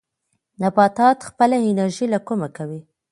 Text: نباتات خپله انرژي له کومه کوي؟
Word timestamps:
نباتات 0.61 1.17
خپله 1.29 1.57
انرژي 1.69 2.05
له 2.13 2.19
کومه 2.27 2.47
کوي؟ 2.57 2.81